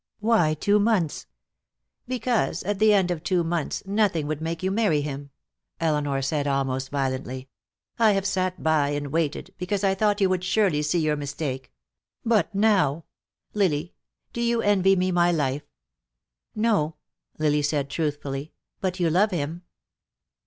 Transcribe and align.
"Why 0.19 0.55
two 0.55 0.79
months?" 0.79 1.27
"Because, 2.07 2.63
at 2.63 2.79
the 2.79 2.91
end 2.91 3.11
of 3.11 3.21
two 3.21 3.43
months, 3.43 3.83
nothing 3.85 4.25
would 4.25 4.41
make 4.41 4.63
you 4.63 4.71
marry 4.71 5.01
him," 5.01 5.29
Elinor 5.79 6.23
said, 6.23 6.47
almost 6.47 6.89
violently. 6.89 7.49
"I 7.99 8.13
have 8.13 8.25
sat 8.25 8.63
by 8.63 8.89
and 8.89 9.11
waited, 9.11 9.53
because 9.59 9.83
I 9.83 9.93
thought 9.93 10.19
you 10.19 10.27
would 10.27 10.43
surely 10.43 10.81
see 10.81 10.97
your 10.97 11.15
mistake. 11.15 11.71
But 12.25 12.55
now 12.55 13.05
Lily, 13.53 13.93
do 14.33 14.41
you 14.41 14.63
envy 14.63 14.95
me 14.95 15.11
my 15.11 15.31
life?" 15.31 15.67
"No," 16.55 16.95
Lily 17.37 17.61
said 17.61 17.87
truthfully; 17.87 18.53
"but 18.79 18.99
you 18.99 19.07
love 19.11 19.29
him." 19.29 19.61